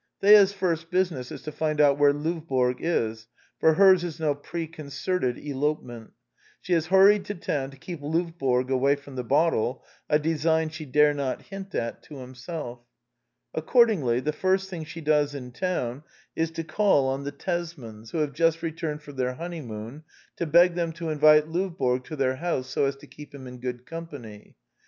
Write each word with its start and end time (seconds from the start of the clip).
Thea's 0.19 0.51
first 0.51 0.89
business 0.89 1.31
is 1.31 1.43
to 1.43 1.51
find 1.51 1.79
out 1.79 1.99
where 1.99 2.11
Lovborg 2.11 2.77
is; 2.79 3.27
for 3.59 3.75
hers 3.75 4.03
is 4.03 4.19
no 4.19 4.33
preconcerted 4.33 5.37
elopement: 5.37 6.13
she 6.59 6.73
has 6.73 6.87
hur 6.87 7.09
ried 7.09 7.25
to 7.25 7.35
town 7.35 7.69
to 7.69 7.77
keep 7.77 8.01
Lovborg 8.01 8.71
away 8.71 8.95
from 8.95 9.15
the 9.15 9.23
botde, 9.23 9.79
a 10.09 10.17
design 10.17 10.69
she 10.69 10.85
dare 10.87 11.13
not 11.13 11.43
hint 11.43 11.75
at 11.75 12.01
to 12.01 12.17
himself. 12.17 12.79
Accordingly, 13.53 14.19
the 14.19 14.33
first 14.33 14.71
thing 14.71 14.85
she 14.85 15.01
does 15.01 15.35
in 15.35 15.51
town 15.51 16.01
is 16.35 16.49
to 16.49 16.63
call 16.63 17.07
on 17.07 17.23
the 17.23 17.31
Tesmans, 17.31 18.09
who 18.09 18.17
have 18.17 18.33
just 18.33 18.63
returned 18.63 19.03
from 19.03 19.17
their 19.17 19.35
honeymoon, 19.35 20.03
to 20.35 20.47
beg 20.47 20.73
them 20.73 20.93
to 20.93 21.09
invite 21.11 21.45
Lovborg 21.47 22.05
to 22.05 22.15
their 22.15 22.37
house 22.37 22.67
so 22.67 22.85
as 22.85 22.95
to 22.95 23.05
keep 23.05 23.35
him 23.35 23.45
in 23.45 23.59
good 23.59 23.85
company. 23.85 24.55